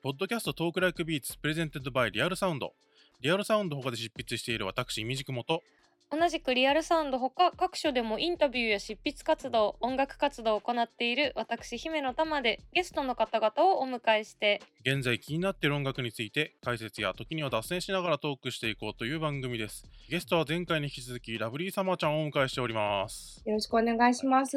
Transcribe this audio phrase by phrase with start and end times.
[0.00, 2.72] ポッドキャスト Talk Like Beats presented by Real Sound。
[3.20, 5.60] リアルサウンド他で執筆している私、みじくもと、
[6.08, 19.84] 同じくリアルサウンドほか各所でもインタビューや執筆活動音楽活動を行っている私姫乃たまでゲストの方々をお迎えして現在気になっている音楽について解説や時には脱線しながらトークしていこうという番組です。
[20.08, 23.42] ゲストは前回に引き続きラブリーサマーちゃんをお迎えしております。
[23.44, 24.56] よろしくお願いします。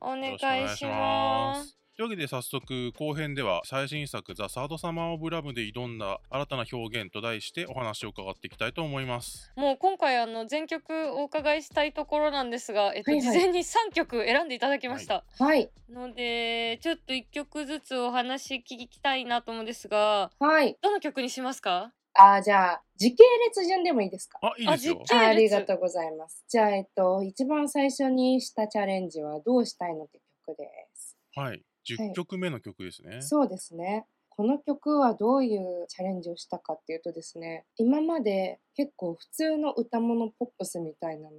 [0.00, 1.83] お願いします。
[1.96, 9.52] というわけで早速後編では最新作「ザ・サードサマー・オブ・ラブ」で挑んだ新たな表現と題してお話を伺っていきたいと思います。
[9.54, 15.70] もう今回あの全曲お伺いしたいところなんですが、えっと、はいはい事前に3曲選んでいただきました、はい。
[15.88, 20.76] のでちょっと1曲ずつお話聞きたいなと思うんですがはい。
[20.82, 21.92] どの曲にしますか？
[22.14, 24.40] あ、じゃあ、時系列順でもいいですか？
[24.42, 26.44] あ、いいですよありがとうございます。
[26.48, 31.16] じゃあ、えっと、一番最初にしたチャレンジはどうしたいのって曲です。
[31.36, 31.62] はい。
[31.86, 33.22] 10曲目の曲ですね。
[33.22, 34.06] そうですね。
[34.30, 41.36] この曲はどういうチャレンジをしたかっていうとですね、今まで結構普通の歌物ポップスみたいなの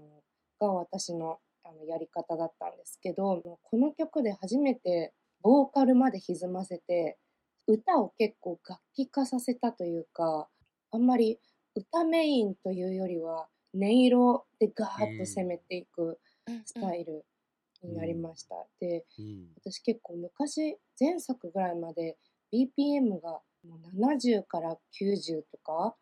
[0.60, 7.18] が私のあのやり方だったんですけど、この曲で初めてボーカルまで歪ませて、
[7.68, 10.48] 歌を結構楽器化させたというか、
[10.92, 11.40] あんまり
[11.76, 16.20] 歌メインというよりは音色でガーッと攻めていく
[16.64, 17.26] スタイル
[17.86, 18.56] になりました。
[18.80, 22.18] で、うん私結構昔前作ぐらいまで
[22.54, 25.96] BPM がもう70から90とか、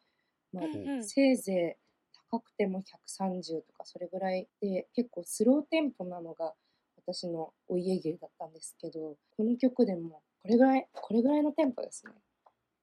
[0.53, 1.83] まあうんうんせいぜい
[2.31, 6.53] 高くても130とかそれぐらいで結構スローテンポなのが
[6.97, 12.13] 私のお家芸だったんですけどこの曲でもこれぐらいこれぐらいのテンポですね。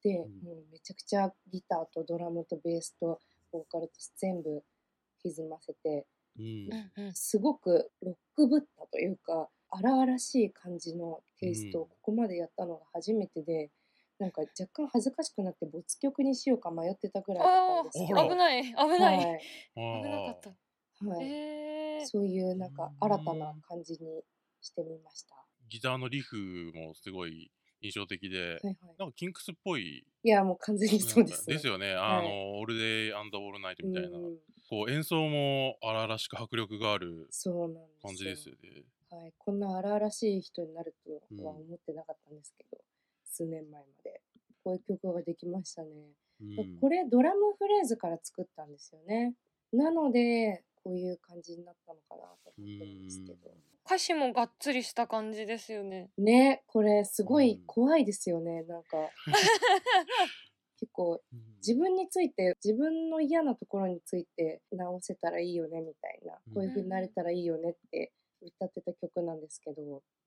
[0.02, 3.18] で、うんもうめちゃくちゃギターとドラムとベースと
[3.52, 4.62] ボーカルと全部
[5.24, 6.06] 歪ませて
[6.40, 6.90] うん。
[6.96, 7.14] うんうん。
[7.14, 11.88] すごくロックぶったというか荒々しい感じのテイストをうん。
[11.88, 13.70] ここまでやったのが初めてで、
[14.18, 18.28] なんか若干恥ずかしくなって没曲にしようか迷ってたぐらいだったんですけど。
[18.28, 18.64] 危ない。
[18.64, 19.40] 危ない、はい。
[19.74, 20.50] 危なかった。
[21.06, 21.26] はい。
[21.26, 24.22] えー、そういうなんか新たな感じに
[24.60, 25.34] してみました。
[25.34, 26.36] はギターのリフ
[26.74, 30.04] もすごい印象的で、いはい、なんかキンクスっぽい。
[30.22, 31.54] いやもう完全にそうです、ね。
[31.54, 31.94] ですよね。
[31.94, 32.18] はい。
[32.18, 34.18] あの、オールデイアンドオールナイトみたいな。
[34.18, 34.36] うん
[34.70, 38.84] こう演奏も荒々しく迫力があるそうなんです感じですよね。
[39.10, 40.94] はい、こんな荒々しい人になる
[41.36, 42.78] とは思ってなかったんですけど、
[43.24, 44.20] 数年前まで
[44.62, 45.88] こういう曲ができましたね。
[46.40, 49.34] うんこれドラムフレーズから作ったんですよね。
[49.72, 53.50] なのでこういう感じになったのかなと思ってるんですけど。
[53.84, 58.96] 歌詞もがっつりした感じですよねねこれすごいうん怖いですよね、なんか
[60.80, 69.82] 結構うん自分について自分の嫌なところについて直せたらいいよねみたいなうんこういう風になれたらいいよねって歌ってた曲なんですけど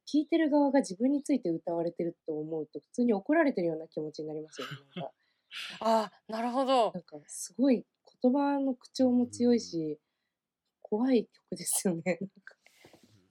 [0.06, 4.74] 聴いてる側が自分について歌われてると思うと普通に怒られてるような気持ちになりますよね。
[4.96, 5.12] なんか
[5.82, 7.86] あなるほどなんかすごい
[8.22, 10.00] 言葉の口調も強いし、
[10.82, 12.20] 怖い曲ですよね。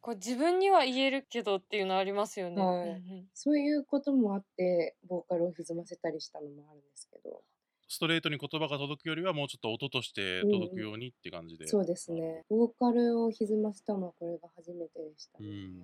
[0.02, 7.42] これ自分には言えるけどっていうのありますよね、はいうんうんそういうこともあって、ボーカルを歪ませたりしたのもあるんですけど、
[7.88, 11.66] ストレートに言葉が届くよりはもうちょっと音として届くようにって感じで。
[11.66, 12.42] そうですね。
[12.48, 15.46] ボーカルを歪ませたのはこれが初めてでしたね。
[15.48, 15.82] うん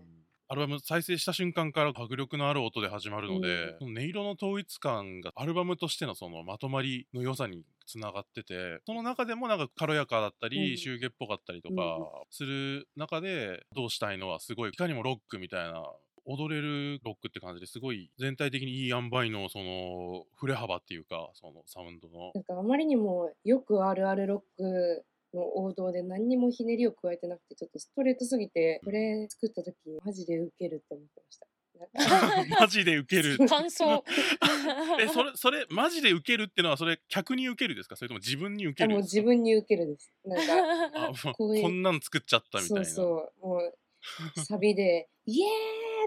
[0.51, 10.77] アルバム再生した瞬間から迫力のある音で始まるので、その音色の統一感がアルバムとしてのそのまとまりの良さにつながっててその中でもなんか軽やかだったり、うん。
[10.79, 11.99] 祝儀っぽかったりとか
[12.31, 15.83] する中でどうしたいのはすごいいかにもロックみたいな
[16.25, 22.33] 踊れるロックって感じですごい全体的にいい塩梅のその振れ幅っていうかそのサウンドの。
[22.35, 25.05] なんかあまりにもよくあるあるロック
[25.35, 29.75] の王道で何にもひねりを加えてなくてちょっとストレートすぎてこれ作った時
[30.05, 31.47] マジでウケるって思ってました。
[32.61, 34.03] マジでウケる 感想
[35.01, 37.95] えそれそれマジでウケるってのはそれ客にウケるですか？
[37.95, 40.13] それとも自分にウケあもう自分にウケるです。
[40.25, 45.47] なんかこうこんなん作っちゃったみたいなそうそうもうサビで「イエ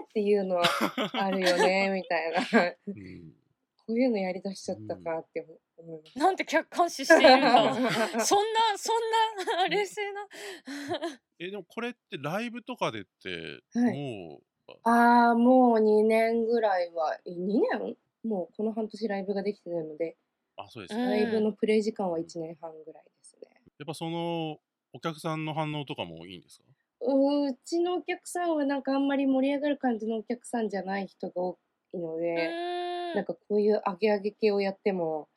[0.02, 3.34] ー!」っていうのあるよねみたいなうん
[3.86, 5.46] こういうのやりだしちゃったかって
[5.76, 6.20] 思いました。
[6.20, 7.74] なんて客観視しているんだ
[8.24, 10.28] そんなそんな冷静な。
[11.38, 13.98] えでもこれってライブとかでってはい。
[14.28, 17.96] もう、ああもう2年ぐらいはえ2年？
[18.24, 20.16] もうこの半年ライブができてるので
[20.56, 20.98] あそうです。
[20.98, 23.48] ライブのプレイ時間は1年半ぐらいですね。
[23.78, 24.60] やっぱその
[24.92, 26.64] お客さんの反応とかもいいんですか？
[27.04, 31.56] うちのお客さんはなんかあんまり盛り上がる感じのお客さんじゃない人が多い
[31.98, 32.50] ので、
[33.14, 35.28] なんかこういう上げ上げ系をやっても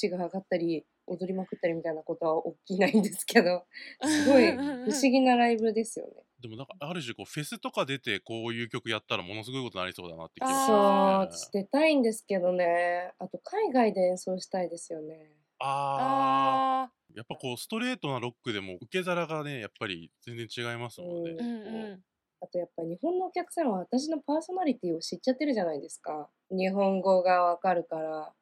[0.00, 3.64] 拳が上がったり踊りまくったりみたいなことは起きないんですけど
[4.02, 6.12] すごい不思議なライブですよね。
[6.40, 11.62] でもなんかある種こうフェスとか出てこういう曲やったらものすごいことになりそうだなって気がしあそう、ますね。
[11.62, 13.12] 出たいんですけどね。
[13.18, 15.30] あと海外で演奏したいですよね。
[15.58, 21.30] ああーやっぱこうストレートなロックでも受け皿がねやっぱり全然違いますもんね。
[21.30, 22.04] うんうん
[22.44, 26.28] あとやっぱ日本のお客さんは私のパーソナリティを知っちゃってるじゃないですか。
[26.50, 28.32] 日本語がわかるから。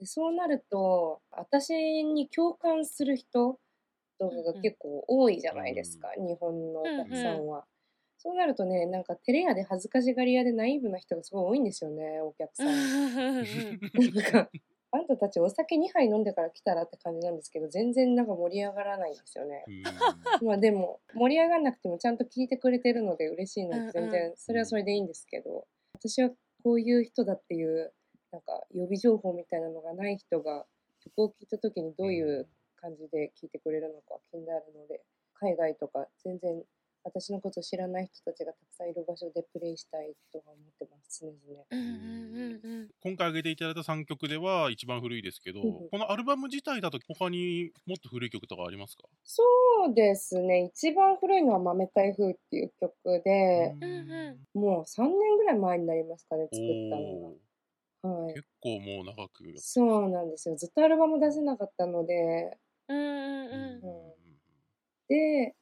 [0.00, 1.72] でそうなると、私
[2.04, 3.58] に共感する人
[4.18, 6.08] とかが結構多いじゃないですか。
[6.18, 7.64] 日本のお客さんは。
[8.18, 12.66] そうなるとね、なんか照れ屋で恥ずかしがり屋でナイーブな人がすごい多いんですよね、お客さん。
[14.12, 14.50] なんか、
[14.92, 19.64] あんたたちお酒2杯飲んでから来たらって感じなんですけど、全然なんか盛り上がらないんですよね。
[19.66, 26.30] うんまあでも盛り上がんなくてもちゃんと聞いてくれてるので嬉しいので全然それはそれでいいんですけど、私は
[26.62, 27.92] こういう人だっていう
[28.32, 30.64] なんか予備情報みたいなのがない人が
[31.04, 32.48] 曲を聴いた時にどういう
[32.80, 35.02] 感じで聴いてくれるのか気になるので
[35.34, 36.62] 海外とか全然
[37.06, 41.64] 私のことを知らない人たちがたくさんいる場所でプレイしたいとは思ってます常々。
[41.70, 41.86] うんうん
[42.64, 42.90] うんうん。
[43.00, 45.90] 今回挙げていただいた3曲では一番古いですけど、うんうん。
[45.90, 49.04] このアルバム自体だと他にもっと古い曲とかありますか？
[49.24, 49.42] そ
[49.90, 50.64] うですね。
[50.74, 54.60] 一番古いのは「豆台風」っていう曲で、うんうん。
[54.60, 57.38] もう3年ぐらい前になりますかね作ったの
[58.02, 58.08] が。
[58.24, 58.34] はい。
[58.34, 60.56] 結構もう長くそうなんですよ。
[60.56, 62.58] ずっとアルバム出せなかったので、
[62.88, 63.82] うんうん。
[63.82, 64.14] うん。
[65.08, 65.54] で、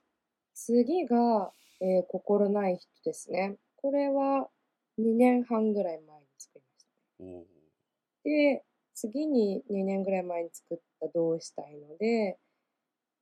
[0.54, 3.56] 次が、えー心ない人ですね。
[3.76, 4.48] これは
[4.98, 8.64] 2年半ぐらい前に作りましたで、
[8.94, 12.38] 次に2年ぐらい前に作ったどうしたいので、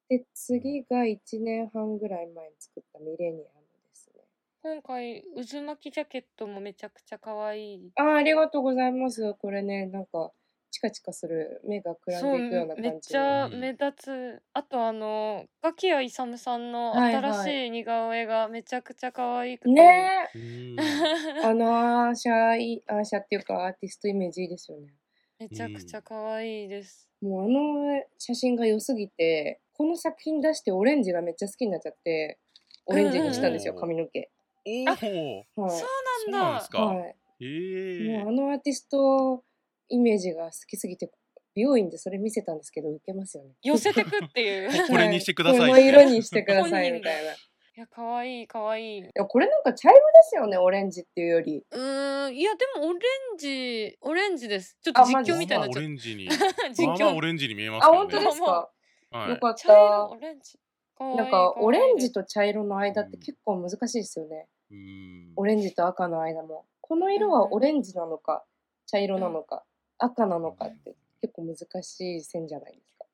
[0.08, 4.25] で、次が1年半ぐらい前に作ったミレニアムですね。
[4.62, 9.34] 今回渦巻きジャケットもめちゃくちゃ可愛いあーありがとうございます。
[9.34, 10.41] これね、なんか、チ
[10.82, 12.93] カチカする、目がくらんでいくような感じの。
[12.93, 20.38] めっちゃ目立つあとあのガキヤイサムさんのはいはい新しい似顔絵がめちゃくちゃ可愛くて、ねえ。
[20.38, 20.43] う
[20.75, 20.76] ん
[21.46, 24.93] あのアーシャい、アーシャっていうかアーティストイメージいいですよね。
[25.38, 27.08] めちゃくちゃ可愛いです。
[27.20, 32.38] もうあの写真が良すぎて、この作品出してオレンジがめっちゃ好きになっちゃって、
[32.87, 34.31] オレンジにしたんですよ、うん髪の毛。
[34.67, 35.49] おーはい。
[35.55, 35.87] そうそ
[36.29, 36.70] うなんんです。
[36.70, 36.87] か。
[36.87, 37.17] はい。
[37.40, 39.43] へえもうあのアーティスト
[39.92, 41.10] イメージが好きすぎて、
[41.54, 43.50] 美容院でそれ見せたんですけど、ウケますよね。
[43.62, 44.70] 寄せてくっていう。
[44.70, 47.32] い これにしてください この色にしてくださいみたいな。
[47.32, 49.02] いや可愛い可愛い。
[49.14, 51.64] や、これなんか茶色ですよね、オレンジっていうより。
[51.70, 52.98] うーんいやでもオレ
[53.34, 54.76] ンジオレンジです。
[54.82, 56.28] ちょっと実況みたいにな まあまあオレンジに。
[56.28, 56.34] た。
[56.70, 57.20] 実まあまあオ況。
[57.20, 57.98] レンジに見えますあ、けどね。
[57.98, 58.70] 本当ですか？
[59.10, 60.16] はいよかっ茶色たオ。
[60.20, 60.58] レンジ。
[61.00, 64.46] なんか、オレンジとと茶色の間って結構難しいですよね。
[64.70, 66.64] うんオレンジと赤の間も。
[66.80, 68.44] この色はオレンジなのか、
[68.86, 69.64] 茶色なのか、
[70.04, 73.06] 赤なのかって結構難しい線じゃないですか。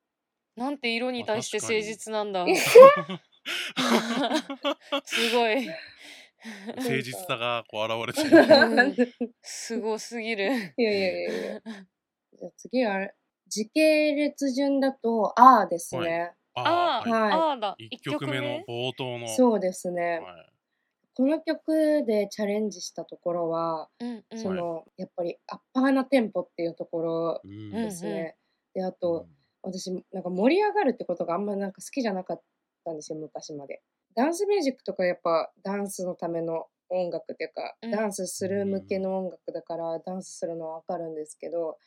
[0.57, 2.45] なんて色に対して誠実なんだ。
[5.05, 5.69] すごい。
[6.77, 8.39] 誠実さがこう現れている。
[8.39, 10.45] うんすごすぎる。
[10.45, 11.61] やいやいやいや。
[12.35, 13.15] じゃあ次はあれ、
[13.47, 16.33] 時系列順だと、あーですね。
[16.55, 17.77] あー、あーはいはいあーだ。
[17.79, 19.29] 1曲目の冒頭の。
[19.29, 20.21] そうですね。
[20.21, 20.58] はい
[21.19, 24.39] この曲でチャレンジしたところは、うんうん。
[24.41, 27.73] その、やっぱりアッパーなテンポっていうところうん。
[27.73, 28.37] ですね。
[28.73, 29.39] で、あうと、ん。
[29.63, 32.43] 私なんか盛り上がるってことがあんまなんか好きじゃなかっ
[32.85, 33.83] たんですよ昔まで。
[34.15, 37.91] ダンスミュージックとかやっぱダンスのための音楽っていうか、うん。
[37.91, 41.79] ダンスする向けの音楽だからダンスするのはわかるんですけど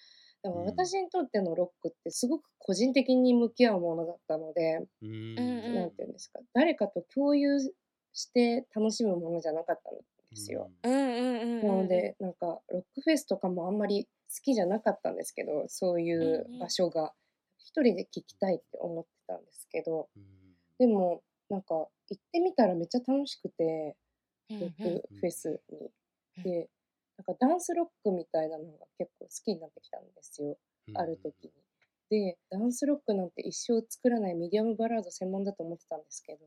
[0.44, 0.66] でもうん。
[0.66, 5.76] 私にとってのロックってすごく個人的に向き合うものだったので、うんうん。
[5.76, 7.58] なんていうんですか誰かと共有
[8.13, 10.03] して楽しむものじゃなかったんで
[10.36, 10.70] すよ。
[10.84, 14.10] なのでなんかロックフェスとかもあんまり好
[14.44, 17.13] きじゃなかったんですけどそういう場所が。
[17.63, 20.10] 一人で聴きたいって思ってたんですけど。
[20.15, 20.24] うん。
[20.80, 21.89] でもなんか行
[22.20, 23.96] ってみたらめっちゃ楽しくて
[24.50, 25.91] うんロッうんクフェスに。
[26.38, 26.44] うん。
[26.44, 26.70] で
[27.18, 30.58] なんかダンスロックみたいなのが結構好きになってきたんですよ。
[30.96, 31.51] ある時に。
[32.10, 36.46] でダンスロックなんて一生作らないミディアムバラード専門だと思ってたんですけど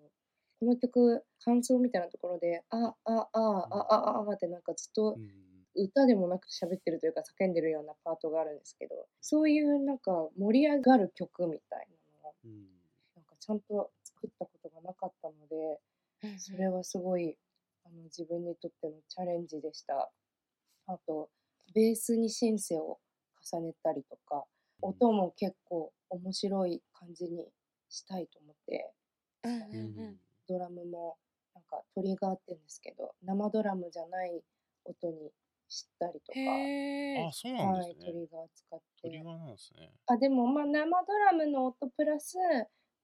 [0.61, 5.19] この曲感想みたいなところであああああああってなんかずっと
[5.75, 12.35] 歌でもなく喋ってるというか叫んでるようなパートがあるんですけどそういうなんか盛り上がる曲みたいなのが、
[13.17, 15.81] なんかちゃんと作ったことがなかったので
[16.39, 17.37] それはすごい
[17.85, 20.11] あの自分にとってのチャレンジでした。
[20.87, 21.29] あと
[21.75, 22.99] ベースにシンセを
[23.53, 24.45] 重ねたりとか
[24.81, 27.49] 音も結構面白い感じに
[27.89, 28.93] したいと思って、
[30.49, 31.17] ドラムも
[31.55, 34.43] なんかトリガーって言うんですけど生ドラムじゃない
[34.85, 35.31] 音に
[35.69, 36.39] したりとか、
[37.27, 37.33] あ、。
[37.33, 38.07] そうなんはい、ですね。
[38.07, 39.91] トリガー使ってトリガーなんですね。
[40.07, 42.37] あでもまあ生ドラムの音プラス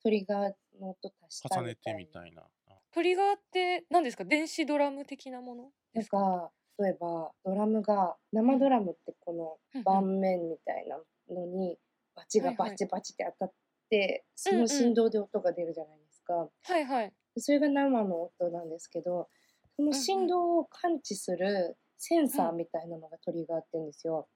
[0.03, 2.43] トリガーの音足した重ねてみたいなみたいな。
[2.43, 4.25] あトリガーって何ですか？
[4.25, 6.19] 電子ドラム的なものですか？
[6.19, 9.33] か例えばドラムが生ドラムってこ
[9.75, 10.99] の盤面みたいな
[11.35, 11.79] のに
[12.15, 13.53] バチがはいはいバチバチって当たっ
[13.89, 16.35] て、そうんうんの振動で音が出るじゃないですか。
[16.35, 17.13] はいはい。
[17.35, 19.29] でそれが生の音なんですけど
[19.77, 24.27] その振動を感知するセンサーみたいなのがトリガーって言うんですよ。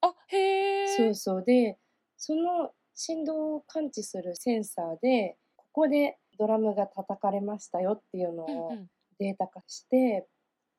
[0.00, 0.96] あへえ。
[0.96, 1.78] そうそうで
[2.16, 8.72] その振動を感知するセンサーでここでドラムが叩かれましたよっていうのを
[9.18, 10.26] データ化して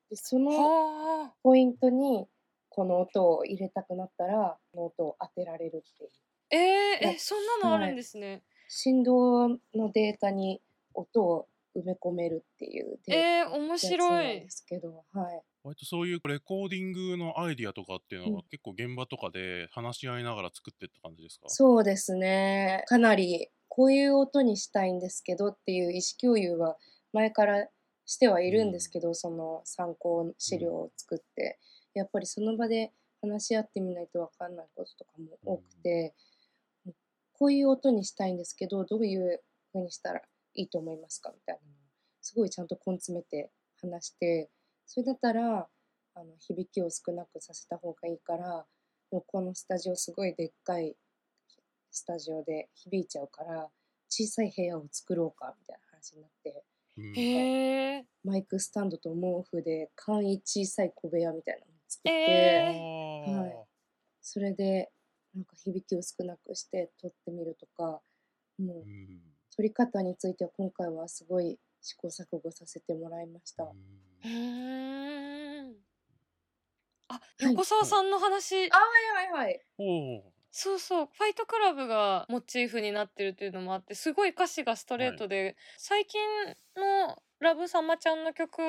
[0.10, 1.34] でそのはあ。
[1.44, 2.28] ポイントに
[2.70, 6.10] この音を入れたくなったらこの音を当てられるっていう
[6.50, 8.44] えー、えそんなのあるんですね。
[8.68, 10.62] 振動のデータに
[10.94, 14.42] 音を埋め込めるっていうえー、面タ白い。
[14.42, 14.50] で。
[14.50, 18.48] すけど、はい、割とそういうレコーディングのアイディアとかっていうのは、うん。
[18.50, 21.50] 結構現場とかで話し合いながら作ってった感じですか？
[21.50, 22.84] そうですね。
[22.88, 26.78] かなりこういう音にしたいんですけどっていう意思共有は
[27.12, 27.68] 前から
[28.06, 31.58] してはいるんですけど、その参考資料を作って、
[31.94, 36.14] やっぱりその場で話し合ってみないと分かんないこととかも多くて、
[37.32, 40.22] こういう音にしたいんですけどどういう風にしたら
[40.56, 41.32] いいと思いますか？
[41.32, 41.78] みたいなのを
[42.22, 44.50] すごいちゃんと根詰めて話して
[44.86, 45.68] それだったら
[46.16, 48.66] あの響きを少なくさせた方がいいから
[49.10, 50.96] このスタジオすごいでっかい
[51.92, 53.70] スタジオで響いちゃうから
[54.10, 56.64] 小さい部屋を作ろうかみたいな話になって
[56.98, 58.32] うん。
[58.32, 63.40] マイクスタンドと毛布で簡易小さい小部屋みたいなのを作って、えあー。
[63.42, 63.68] はい。
[64.22, 64.92] それで
[65.36, 68.02] なんか響きを少なくして撮ってみるとか
[68.60, 69.22] もううん
[69.56, 73.64] 撮り方については今回はすごい試行錯誤させてもらいました。
[73.64, 75.64] うー。
[75.70, 75.74] ん。
[77.08, 77.46] あ、い。
[77.46, 78.82] 横澤さんの話、あは
[79.24, 79.60] いはいはい。
[79.78, 79.84] お
[80.18, 86.22] おそうそう、ファイトクラブがモチーフになってるっていうのもあって、すごい歌詞がストレートで、最近
[86.76, 88.62] のラブサマちゃんの曲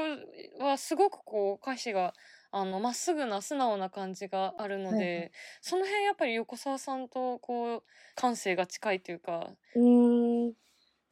[0.60, 2.14] はすごくこう歌詞が
[2.50, 5.30] あのまっすぐな素直な感じがあるので、はいはい。
[5.60, 7.82] その辺やっぱり横澤さんとこう
[8.14, 10.54] 感性が近いというか、うーん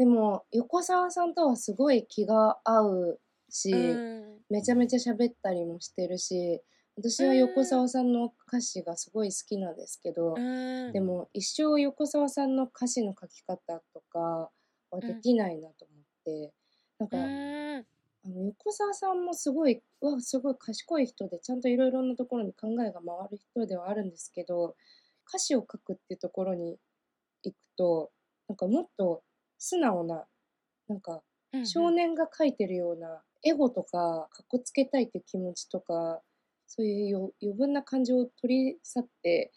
[0.03, 6.61] でも横澤さんとはすごい気が合うし、うん、めちゃめちゃ喋ったりもしてるし
[6.97, 10.93] 私は横澤さんの歌詞がすごい好きなんですけど、うん。
[10.93, 14.51] でも一生横澤さんの歌詞の書き方とか
[14.91, 16.53] はできないなと思って、
[16.99, 17.87] なんか、うん。
[18.25, 24.75] あの横澤さんもすごいわすごい賢い人でちゃんといろいろなところに考えが回る人ではあるんですけど
[25.29, 26.77] 歌詞を書くっていうところに
[27.43, 28.11] 行くと
[28.49, 29.23] なんかもっと
[29.63, 30.25] 素直な
[30.89, 36.21] なんかうん少年が書いてるようなエゴとかかっこつけたいっていう気持ちとか
[36.67, 39.53] そういうよ余分な感情を取り去って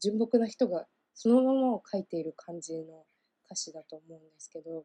[0.00, 3.04] 純朴な人がそのままを書いている感じの
[3.46, 4.84] 歌詞だと思うんですけど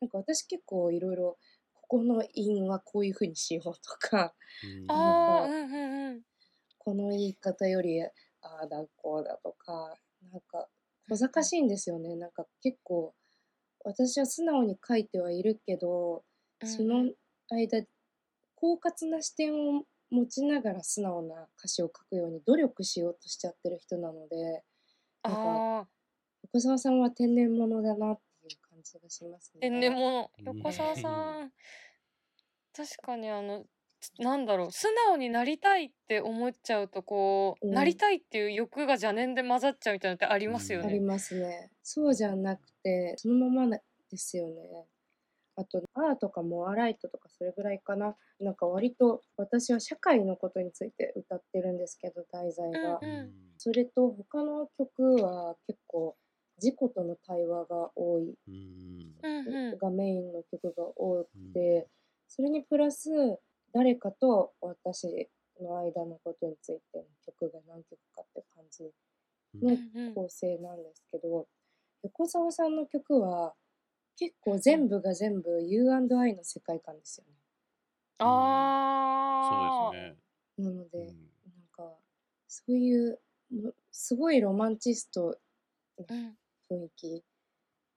[0.00, 1.36] なんか私結構いろいろ
[1.74, 4.34] ここの韻はこういう風にしようとか
[4.86, 6.20] ああ、なんかうんうんうん。
[6.78, 8.08] この言い方よりあ
[8.62, 9.96] あだこうだとか
[10.30, 10.68] なんか
[11.08, 12.16] 小賢しいんですよね。
[12.16, 13.14] なんか結構
[13.84, 16.24] 私は素直に書いてはいるけど
[16.64, 17.10] その
[17.50, 17.82] 間
[18.60, 24.62] 狡猾な視点を持ちながら素直な歌詞を書くように努力しようとしちゃってる人なので
[25.24, 25.88] なんかああ、
[26.44, 29.60] 横澤さんは天然物だなっていう感じがしますね。
[29.60, 30.30] 天然物。
[30.38, 31.52] うん横澤さん。
[32.74, 33.66] 確かにあのつ
[34.18, 40.88] なんだろう素直になりたいって思っちゃうとこう、うんなりたいっていう欲が邪念で混ざっちゃうみたいなのってありますよね。
[40.88, 41.70] ありますね。
[41.82, 43.78] そうじゃなくてそのままな
[44.10, 44.54] ですよね。
[45.54, 48.16] あとアートかモアライトとかそれぐらいかな。
[48.40, 52.98] なんか割と私は社会のことについて歌ってるんですけど題材が。
[53.00, 56.16] うんうんそれと他の曲は結構
[56.60, 61.86] 自己との対話が多いうんうんうんがメインの曲が多くて、
[62.26, 63.10] それにプラス
[63.72, 65.28] 誰かと私
[65.60, 68.90] の間のことについての曲が何曲かって感じ
[69.54, 69.66] うん。
[69.66, 69.76] の
[70.14, 71.46] 構成なんですけど、
[72.02, 73.54] 横澤さんの曲は
[74.16, 77.32] 結構全部が全部 U&I の世界観ですよね。
[78.18, 80.16] ああそうですね。
[80.58, 81.06] なので、うん。
[81.06, 81.96] なんか
[82.48, 83.18] そういう
[83.50, 85.38] もすごいロマンチスト
[86.08, 86.36] うん。
[86.70, 87.24] 雰囲気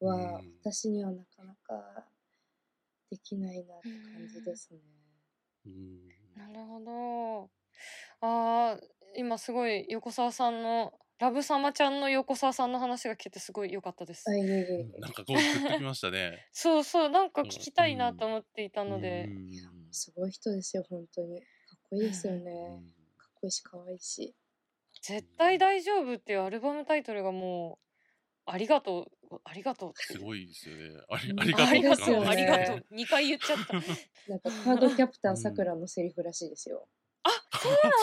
[0.01, 0.59] はうん。
[0.61, 2.05] 私にはなかなか
[3.09, 4.79] できないなって感じですね。
[4.79, 5.04] うん
[6.35, 7.49] なるほど。
[8.21, 8.81] あー
[9.17, 14.25] 今すごい横澤さんのラブサマちゃんの横澤さんの話が聞けてすごい良かったです。
[14.27, 16.47] あいえいえいえなんかこうグッときましたね。
[16.51, 19.51] そうそうなんか聞きたいなと思っていたのでう、ん
[19.91, 21.45] すごい人ですよ本当にか
[21.77, 22.51] っこいいですよね。
[22.51, 24.35] うんかっこいいし可愛いし。
[25.01, 27.79] 絶対大丈夫っていうアルバムタイトルがも
[28.47, 30.99] うありがとうおありがとうすごいですよね。
[31.09, 32.85] ありうんありがとうありがとう、ですよねありがとう。
[32.91, 33.73] 2回言っちゃった。
[34.31, 36.87] なんか カードキャプターうんさくらのセリフらしいですよ。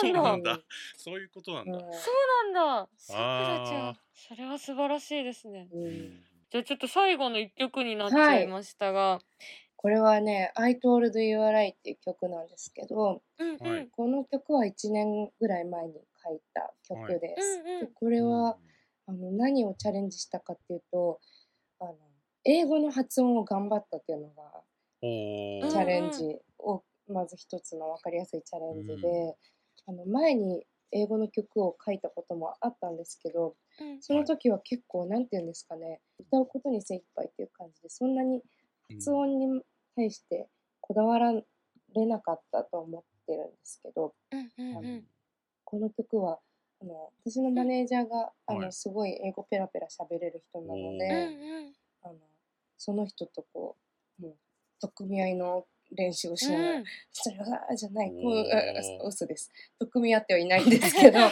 [0.01, 0.63] そうななんんだだ。
[0.97, 1.71] そういうことなんだ。
[1.73, 2.89] うんそうなんだ。
[2.97, 3.99] さくらちゃあん。
[4.13, 5.69] それは素晴らしいですね。
[6.49, 9.19] じゃあちょっと最後の一曲になっちゃいましたが。
[9.75, 13.57] これはね「I Told You a Lie」っていう曲なんですけどうんうん。
[13.57, 17.63] はいこの曲は1年ぐらい前に書いた曲です。
[17.93, 18.57] これは、
[19.07, 21.19] あの何をチャレンジしたかっていうと
[21.79, 21.95] あの
[22.45, 24.43] 英語の発音を頑張ったっていうのが
[25.01, 29.35] チャレンジをまず一つの分かりやすいチャレンジで、
[29.85, 34.01] あの前に英語の曲を書いたこともあったんですけどうん。
[34.01, 38.41] その時は結構なんて言うんですかね歌うことに精一杯っていう感じでそんなに
[38.89, 39.61] 発音に
[39.95, 40.47] 対して
[40.79, 44.13] こだわられなかったと思ってるんですけど。
[45.65, 46.39] この曲は
[46.83, 48.73] あの私のマネージャーが、あのはい。
[48.73, 51.29] すごい英語ペラペラ喋れる人なので。
[52.03, 52.15] あの
[52.77, 53.77] その人とこ
[54.19, 54.35] うもう
[54.81, 59.05] 取っ組み合いの練習をしながら、うんそれはじゃないこうおー。
[59.05, 59.49] あ嘘です。
[59.79, 61.19] 取っ組み合ってはいないんですけど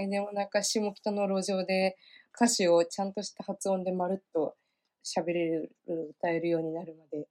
[0.00, 0.08] い。
[0.08, 1.98] でもなんか下北の路上で
[2.34, 4.56] 歌詞をちゃんとした発音でまるっと
[5.04, 7.28] 喋れる歌えるようになるまで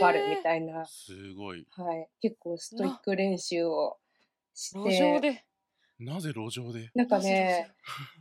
[0.00, 1.66] 頑張るみたいな、すごい。
[1.70, 3.98] はい、結構ストイック練習を
[4.54, 5.44] して路上で。
[5.98, 6.90] なぜ路上で？
[6.94, 7.70] なんかね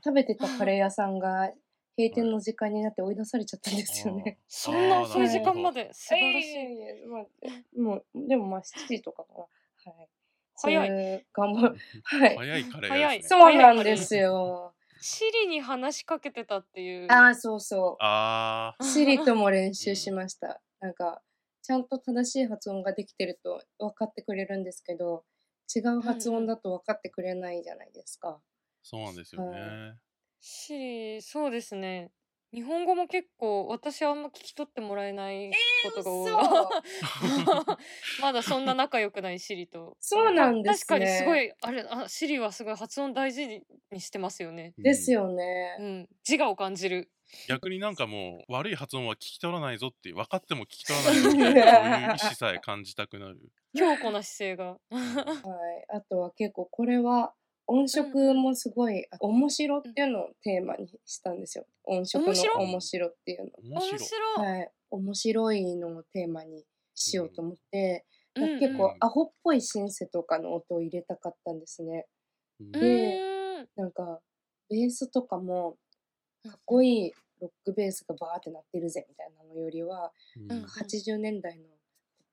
[0.03, 1.51] 食べてたカレー屋さんが
[1.97, 4.39] 閉店の時間になって追い出されちゃったんですよね。
[4.47, 6.73] そんなあー遅い時間まで素晴らしいやい。
[6.73, 9.33] いやいやまあ、もうでもまあ7時とかか
[9.85, 9.91] な。
[9.91, 10.09] はい。
[10.55, 11.77] 早いそういう頑張る。
[12.03, 12.37] はい。
[12.37, 13.23] 早いカレー早い。
[13.23, 14.73] そうなんですよ。
[15.01, 17.11] シリに話しかけてたっていう。
[17.11, 18.83] ああ、そうそあう。
[18.83, 20.61] シリとも練習しました。
[20.79, 21.21] なんか、
[21.61, 25.25] ちゃんと正しい発音ができてると分かってくれるんですけど、
[25.73, 28.39] 違う発音だと分かってくれないじゃないですか。
[28.39, 28.53] ー
[28.83, 29.97] そうなんですよね。
[30.41, 32.11] シリ、そうですね。
[32.53, 36.31] 日本語も結構私はあんま聞き取ってもらえないことが多い。
[36.33, 36.67] 嘘
[38.17, 39.97] まだそんな仲良くないシリと。
[39.99, 43.47] そうなんですね確かにすごい、あれ、あシリはすごい発音大事
[43.91, 44.73] にしてますよね。
[44.77, 45.21] ですよ。
[45.23, 45.75] よね。
[45.79, 46.09] うん。
[46.27, 47.09] 自我を感じる。
[47.47, 53.39] 逆になんかもう悪い発音は聞き取らないぞって分かっても聞き取らないぞみたいなそういう意思さえ感じたくなる。
[53.75, 54.65] 強固な姿勢が。
[54.65, 55.85] はい。
[55.95, 57.33] あとは結構これは
[57.67, 61.65] 音色もすごい、あ面白っていうのをテーマにしたんですよ。
[61.85, 63.51] 音色の面白っていうの。
[63.63, 63.91] 面白い。
[63.91, 64.47] 面白い。
[64.47, 64.71] はい。
[64.91, 72.07] 面白いのをテーマにしようと思って、うんうん結構アホっぽいシンセとかの音を入れたかったんですね。
[72.59, 73.19] うんうで。
[73.75, 74.19] なんか、
[74.71, 75.77] ベースとかも
[76.43, 81.73] かっこいいロックベースがバーって鳴ってるぜみたいなのよりは、うんうん80年代のポッ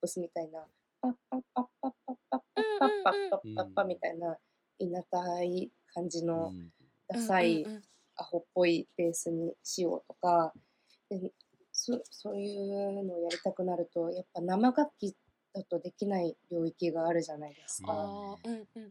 [0.02, 0.64] プスみたいな、
[1.00, 4.36] パッパッパッパッパッパッパッパッパッパッパッパッパみたいな、
[4.78, 6.72] いなたい感じのうん
[7.08, 7.66] ダサい
[8.14, 10.52] アホっぽいベースにしようとか、
[11.08, 11.32] で
[11.72, 15.16] そそういうのをやりたくなると、やっぱ生楽器
[15.52, 18.38] だとできない領域があるじゃないですか。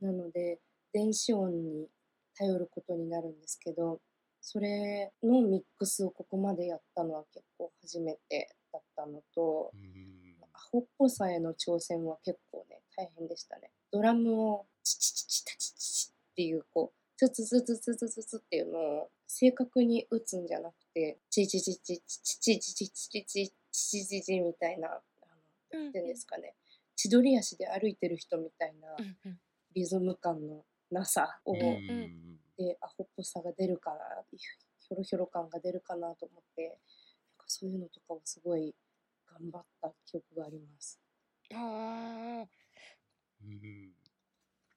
[0.01, 0.59] なので、
[0.91, 1.87] 電子音に
[2.35, 4.01] 頼ることになるんですけど、
[4.41, 10.19] それのミックスをここまでやったのは結構初めてだったのと、うん
[10.59, 13.71] アホっぽさへの挑戦は結構ね、大変でしたね。
[13.91, 25.01] ドラムをチチチチタチチチっていう、こう、ツツツツツツツツっていうのを正確に打つんじゃなくて、チチチチチチチチチチチチチチチみたいな、あ
[25.73, 26.55] の、なんていうんですかね、
[26.95, 28.87] 千鳥足で歩いてる人みたいな
[29.73, 33.97] リズム感のなさを、うんんで、アホっぽさが出るかな、
[34.31, 36.75] ひょろひょろ感が出るかなと思って、なん
[37.37, 38.75] かそういうのとかをすごい
[39.25, 40.99] 頑張った記憶があります。
[41.53, 42.45] あー
[43.41, 43.93] うん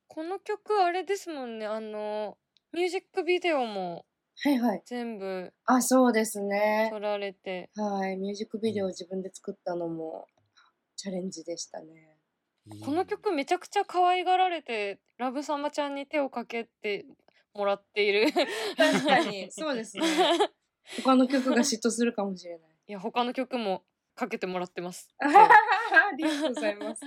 [0.06, 2.36] この曲あれですもんねあの
[2.72, 4.04] ミュージックビデオも
[4.44, 4.82] はいはい。
[4.86, 7.00] 全部あ、そうですね撮。
[7.00, 8.16] られてはい。
[8.16, 10.26] ミュージックビデオを自分で作ったのも
[10.96, 12.18] チャレンジでしたね。
[12.84, 17.06] この曲めちゃくちゃ可愛がられてラブサマちゃんに手をかけて
[17.54, 18.32] もらっている。
[18.76, 20.02] 確かに、そうですね。
[21.04, 22.70] 他の曲が嫉妬するかもしれない。
[22.88, 23.84] いや他の曲も
[24.14, 25.08] かけてもらってます。
[25.22, 27.02] ありがとうございます。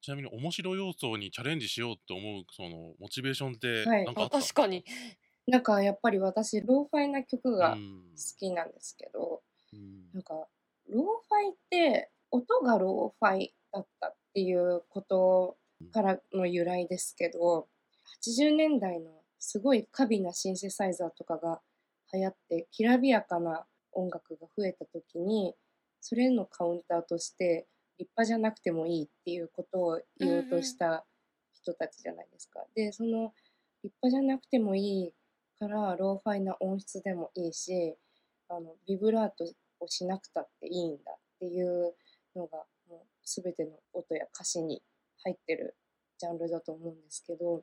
[0.00, 4.02] ちなみに面白要素にチャレンジしようって思うそのモチベーションってはい。
[4.02, 4.36] あなんかあった？
[4.38, 4.84] んです確かに。
[5.48, 9.42] なんかやっぱり私、ローファイな曲が好うんきなんですけど、
[9.72, 10.10] うん。
[10.12, 10.48] なんか、
[10.88, 15.56] ローファイって、音がローファイだったっていうこと
[15.92, 17.68] からの由来ですけど、
[18.24, 21.60] 80年代のすごい華美なシンセサイザーとかが
[22.12, 25.54] 流行って、きらびやかな音楽が増えた時に、
[26.00, 31.06] それへのカウンターとして、立派じゃなくてもいいっていうことを言おうとした
[31.54, 32.64] 人たちじゃないですか。
[32.74, 33.32] で、その
[33.84, 35.12] 立派じゃなくてもいい
[35.60, 37.94] からローファイな音質でもいいし
[38.48, 39.44] あのビブラート
[39.80, 41.94] をしなくたっていいんだっていう
[42.34, 44.82] のがもう全ての音や歌詞に
[45.22, 45.76] 入ってる
[46.18, 47.62] ジャンルだと思うんですけど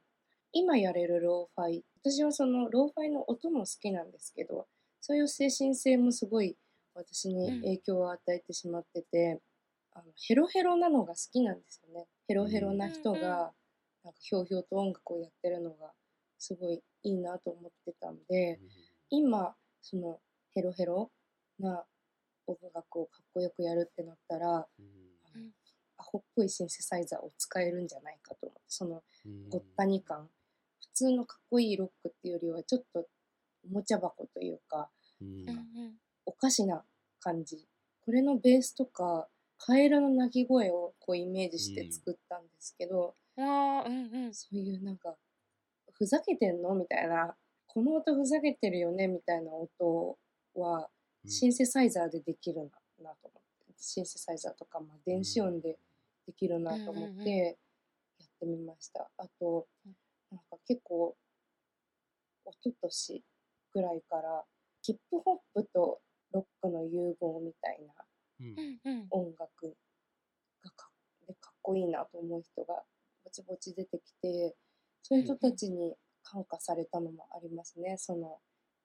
[0.54, 4.68] 今やれるローファイ私はそのローファイの音も好きなんですけど
[5.02, 6.56] そういう精神性もすごい
[6.96, 9.42] 私に影響を与えてしまってて、
[9.94, 12.06] あのヘロヘロなのが好きなんですよね。
[12.28, 13.22] ヘロヘロな人うんうん。
[13.22, 13.52] が
[14.04, 15.92] なんかひょうひょうと音楽をやってるのが
[16.38, 18.60] すごいいいなと思ってたんで
[19.10, 20.20] 今その
[20.54, 21.10] ヘロヘロ
[21.60, 21.84] な
[22.46, 24.82] 音楽をかっこよくやるってなったらあう
[25.40, 25.46] ん。
[25.46, 25.50] の
[25.98, 29.50] アホっぽいシンセサイザーを使えるんじゃないかと思ってそのうん。
[29.50, 30.43] ごったに感普
[30.94, 33.08] 通のかっこいいロックっていうよりはちょっと
[33.66, 34.90] おもちゃ箱というか
[35.22, 35.94] うん。
[36.26, 36.84] おかしな
[37.20, 37.66] 感じ。
[38.06, 39.28] これのベースとか
[39.58, 44.34] カエルの鳴き声をこうイメージして作ったんですけど、わあうんうん。
[44.34, 45.16] そういうなんか
[45.94, 47.36] ふざけてんのみたいな
[47.68, 50.18] この音ふざけてるよねみたいな音
[50.56, 50.90] は
[51.24, 51.32] うん。
[51.32, 55.78] シンセサイザーでできるななと思ってシンセサイザーとか、まあ、電子音で
[56.28, 57.30] できるなと思って
[58.20, 59.10] やってみました。
[59.18, 59.94] あとうん
[60.34, 61.16] なんか結構
[62.46, 63.24] 一昨年
[63.74, 64.44] ぐらいから
[64.82, 67.94] ヒップホップとロックの融合みたいな
[69.12, 69.76] 音楽
[70.64, 70.90] がか
[71.28, 72.84] でかっこいいなと思う人が
[73.24, 74.56] ぼちぼち出てきて
[75.04, 75.94] そういう人たちに
[76.24, 77.96] 感化されたのもありますね。
[77.98, 78.40] その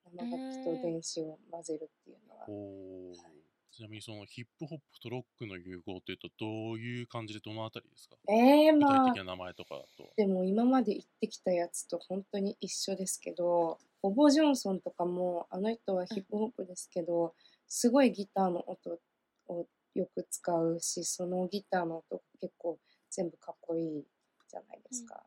[0.05, 2.45] 生楽器と電子を混ぜるっていうのは。
[2.47, 3.38] おー
[3.79, 8.17] ちなみにそのヒップホップとロックの融合というとどういう感じでどのあたりですか？
[8.27, 10.11] えー、具まあ体的な名前とかだと。
[10.17, 17.33] でも今まで言ってきたやつと本当に一緒ですけどボボ・ジョンソンとかもあの人はヒップホップですけど
[17.69, 18.99] すごいギターの音
[19.47, 19.65] を
[19.95, 22.77] よく使うしそのギターの音結構
[23.09, 24.03] 全部かっこいい
[24.49, 25.23] じゃないですか。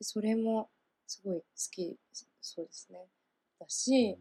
[0.00, 0.68] でそれも
[1.06, 1.96] すごい好き
[2.40, 3.06] そうですね。
[3.60, 4.18] だし、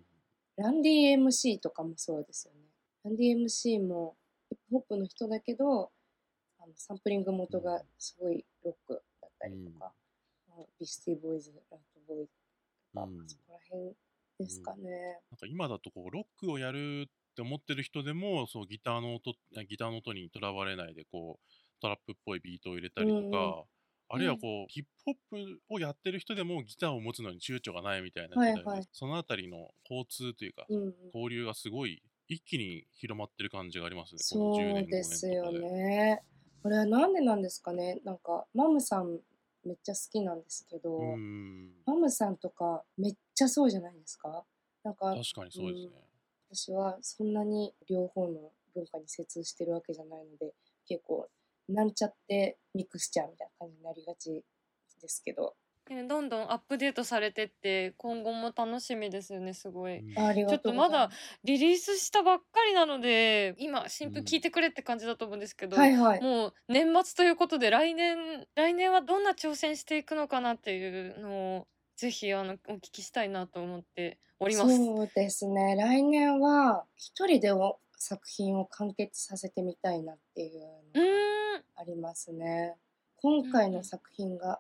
[0.57, 2.59] ランディ MC とかもそうですよね。
[3.03, 4.15] ランディ MC も
[4.49, 5.91] ヒップホップの人だけど、
[6.59, 9.91] あのサンプリング元がすごいロックだったりとか、
[10.49, 12.27] あのビスティボーイズ、ラットボーイ
[12.93, 13.27] とか、うん。
[13.27, 13.95] そこら辺
[14.39, 14.89] ですかね。
[15.31, 19.33] なんか今だとこうロックをやるって思ってる人でもそうギターの音
[19.67, 23.63] ギターの音にとらわれないでこうトラップっぽいビートを入れたりとか、うんうん。
[24.09, 25.15] あるいはこう、ヒップホッ
[25.47, 28.87] プをやってる人でもギターを持つのに躊躇がないみたいなはいはい。
[28.91, 32.03] そのあたりの交通というか、うんうん、交流がすごい
[32.34, 34.19] 一気に広まってる感じがありますね。
[34.32, 35.72] この10そう年ですよ5年とかで。
[35.76, 36.24] ね。
[36.62, 38.00] これはなんでなんですかね？
[38.04, 39.19] なんか、マムさん
[39.65, 44.46] めっちゃ好きなんですけど、うんマムさんとかめっちゃそうじゃないですか？
[44.84, 45.91] なんか確かにそうですね。
[46.50, 50.54] 私はそんなに両方の文化に精通してるわけじゃないので
[50.88, 51.28] 結構
[51.67, 54.43] なんちゃってミクスチャーみたいな感じになりがち
[55.02, 55.56] ですけど
[56.08, 60.00] どんどんアップデートされてって今後も楽しみですよねすごい。
[60.00, 60.19] うん。
[60.19, 61.15] あありがとます。
[61.43, 66.22] リリースしたばっかりなので今新譜聞いてくれって感じだと思うんですけど、はいはい。
[66.22, 74.78] もう年末ということで来年来年はどんな挑戦していくのかなっていうのをぜひあのお聞きしたいなと思っております。
[74.78, 75.76] そうですね。
[75.76, 81.63] 来年は一人でお作品を完結させてみたいなっていうのがん。
[81.76, 82.76] ありますね。
[83.17, 84.60] 今回の作品が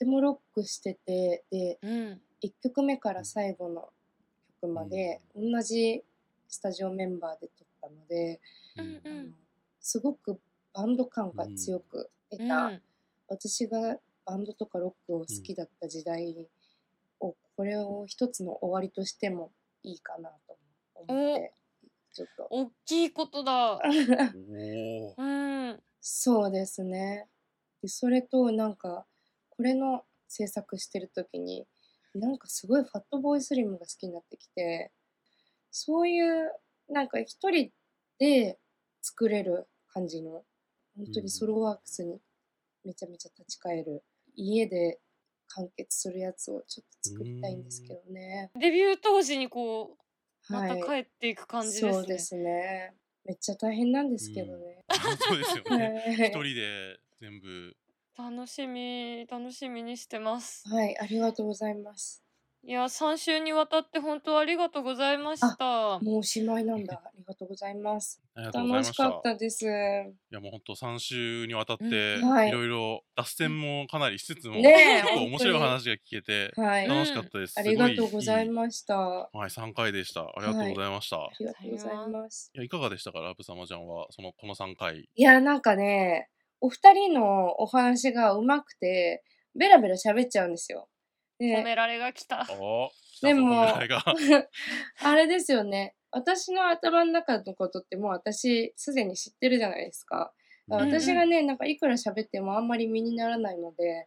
[0.00, 2.20] とてもロックしててでうん。
[2.42, 3.90] 1曲目から最後の
[4.62, 6.02] 曲まで同じ
[6.48, 8.40] スタジオメンバーで撮ったので、
[8.78, 9.24] うんあの
[9.78, 10.40] すごく
[10.72, 12.82] バンド感が強く得た、うん。
[13.28, 16.48] 私がバンドとかロックを好きだった時代
[17.20, 20.58] を、これを一つの終わりとしてもいいかなと
[20.94, 21.52] 思って
[22.12, 22.46] ちょっと。
[22.50, 23.80] 大きいことだ。
[25.16, 25.82] うん。
[26.00, 27.28] そうですね。
[27.82, 29.06] でそれとなんか
[29.60, 31.66] これの制作してる時に
[32.14, 34.90] なんかすごいファットボーイスリムが好きになってきて
[35.70, 36.50] そういう
[36.88, 37.68] なんか一人
[38.18, 38.58] で
[39.02, 40.44] 作れる感じの
[40.96, 42.20] 本当にソロワークスに
[42.86, 44.02] めちゃめちゃ立ち返る
[44.34, 44.98] 家で
[45.48, 48.50] 完結するやつをちょっと作りたいんですけどね。
[48.58, 49.98] デビュー当時にこ
[50.48, 51.92] うまたはい帰っていく感じですね。
[51.92, 52.94] そうですね。
[53.26, 54.86] めっちゃ大変なんですけどね。
[55.20, 55.84] そうですよね。
[56.18, 57.76] はい一人で全部。
[58.20, 60.68] 楽しみ楽しみにしてます。
[60.68, 62.22] はい、ありがとうございます。
[62.62, 65.98] いや3週にわたって本当ありがとうございました。
[66.00, 67.00] もうおしまいなんだ。
[67.02, 68.20] ありがとうございます。
[68.36, 69.64] 楽したかったです。
[69.64, 69.68] い
[70.30, 77.54] やもう本当3週にわたっていいろいろ脱線もかなりしつつも、ね面白い話が聞けて楽しかったです。
[77.58, 78.98] ありがとうございすました。
[78.98, 80.20] はい、3回でした。
[80.20, 81.16] ありがとうございました。
[81.16, 82.50] い、りがとうございます。
[82.52, 85.08] やいかがでしたか、ラブ様ちゃんは、そのこの3回。
[85.14, 86.28] いや、なんかね、
[86.60, 89.22] お二人のお話がうまくて、
[89.54, 90.88] ベラベラ喋っちゃうんですよ。
[91.38, 92.46] で褒められが来た。
[93.22, 93.62] でも
[95.02, 95.94] あれですよね。
[96.10, 100.32] 私の頭の中のことってもう私すでに知ってるじゃないですか。
[100.68, 104.06] 私がね、なんかいくら喋ってもあんまり身にならないので、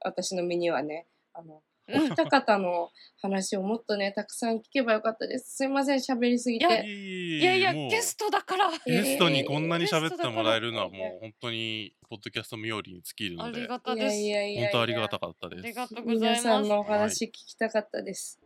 [0.00, 1.62] 私の身にはね、あの、
[1.94, 5.56] おうん二方の話をもっとね、たくさん聞けばよかったです。
[5.56, 6.84] すいません、喋りすぎて。
[6.86, 8.70] いいやいやゲストだから。
[8.86, 13.62] ゲストにこんなに喋ってもらえるのはもう本当にポッドキャスト冥利に尽きるあので。
[13.62, 14.16] りがたです。
[14.16, 15.60] いやいやいやいや本当ありがたかったです。
[15.60, 16.42] ありがとうございます。
[16.44, 18.42] 皆さんのお話聞きたかったです。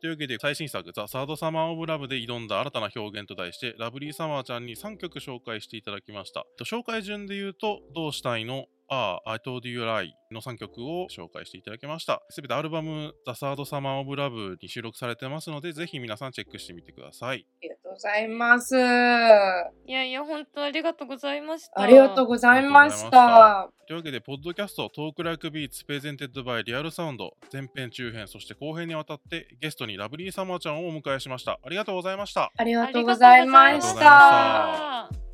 [0.00, 6.46] というわけで最新作「ザ・サード・サマー・オブ・ラブ」で挑んだ新たな表現と題してラブリー・サマーちゃんに3曲紹介していただきました。
[6.58, 12.22] と紹介順で言うと「どうしたいの」ああ、I told you lie の3曲を紹介していただきました。
[12.30, 17.46] すべてアルバム The Third Summer of Love に収録されてますので、ぜひ皆さんチェックしてみてください。
[17.60, 18.76] ありがとうございます。
[18.76, 23.70] あいやいや本当ありがとうございましたりがとうございました。
[23.86, 31.58] というわけで、ポッドキャスト Talk Like Beats presented by Real Sound 前編中編そして後編にわたってゲストにラブリーサマーちゃんをお迎えしました。
[31.62, 32.52] ありがとうございました。
[32.56, 33.98] ありがありがとうござざいまし。
[33.98, 35.25] た